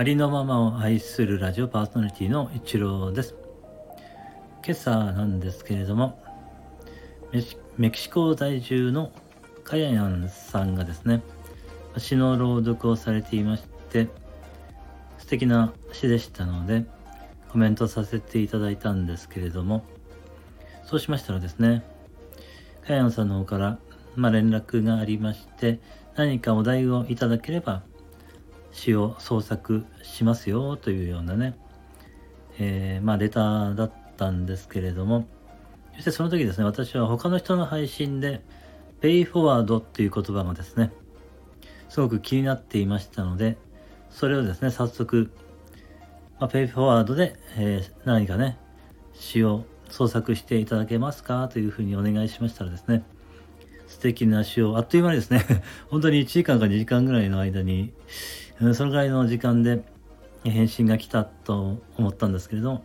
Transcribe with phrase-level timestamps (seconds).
[0.00, 3.34] ありのままを愛するラジオパーソナリティの一郎です。
[4.64, 6.18] 今朝なんですけれども、
[7.76, 9.12] メキシコ在住の
[9.62, 11.22] カヤヤンさんがですね、
[11.98, 14.08] 詩の朗読をされていまして、
[15.18, 16.86] 素敵な詩でしたので、
[17.50, 19.84] コメントさせていただいたんですけれども、
[20.86, 21.84] そうしましたらですね、
[22.86, 23.78] カヤンさんの方から、
[24.16, 25.78] まあ、連絡がありまして、
[26.16, 27.82] 何かお題をいただければ、
[28.72, 31.56] 詩を創作しますよというようなね、
[32.58, 35.26] えー、まあレターだったんですけれども、
[35.94, 38.42] そしてその時ですね、私は他の人の配信で、
[39.00, 40.92] ペイフォワードっていう言葉がですね、
[41.88, 43.56] すごく気になっていましたので、
[44.10, 45.30] それをですね、早速、
[46.38, 48.58] まあ、ペイフォワードで、えー、何かね、
[49.14, 53.02] 詩を創作していただけますかというふうにお願いしましたらですね、
[53.90, 55.44] 素敵な詩をあっという間にですね、
[55.90, 57.92] 本当に1時間か2時間ぐらいの間に、
[58.72, 59.82] そのぐらいの時間で
[60.44, 62.84] 返信が来たと思ったんですけれども、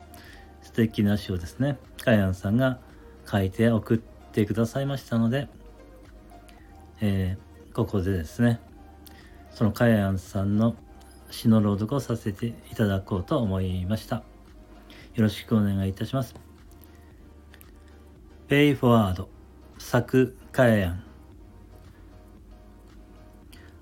[0.64, 2.80] 素敵な詩をですね、カヤンさんが
[3.30, 3.98] 書いて送っ
[4.32, 5.48] てくださいましたので、
[7.02, 8.60] えー、ここでですね、
[9.52, 10.76] そのカヤンさんの
[11.30, 14.24] 詩の朗読をさせていただこうと思いました。
[15.14, 16.34] よろしくお願いいたします。
[18.48, 19.30] ペイフォワード、
[19.78, 21.04] 作カヤン。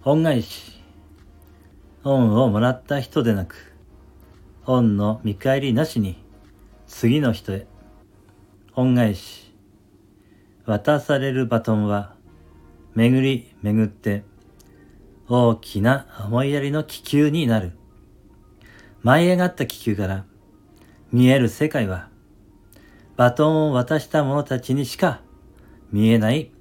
[0.05, 0.81] 恩返し。
[2.03, 3.75] 恩をもらった人でなく、
[4.65, 6.17] 恩の見返りなしに、
[6.87, 7.67] 次の人へ、
[8.73, 9.53] 恩返し、
[10.65, 12.15] 渡されるバトンは、
[12.95, 14.23] 巡り巡って、
[15.29, 17.73] 大きな思いやりの気球になる。
[19.03, 20.25] 舞い上がった気球から
[21.11, 22.09] 見える世界は、
[23.15, 25.21] バトンを渡した者たちにしか
[25.91, 26.52] 見えない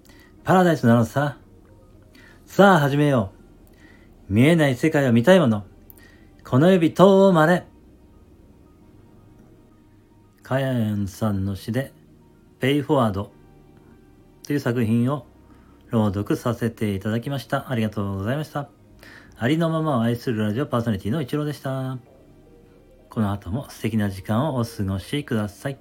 [0.45, 1.37] パラダイスなのさ。
[2.47, 3.31] さあ始めよ
[4.29, 4.33] う。
[4.33, 5.65] 見えない世界を見たいもの。
[6.45, 7.65] この指とまれ。
[10.43, 11.93] カヤエンさんの詩で、
[12.59, 13.31] ペイフォワード
[14.45, 15.27] という作品を
[15.91, 17.71] 朗読させていただきました。
[17.71, 18.69] ありがとうございました。
[19.39, 21.99] ありのままを愛するラジオパーソナリティの一郎でした。
[23.11, 25.79] この後も素敵な時間をお過ごしください。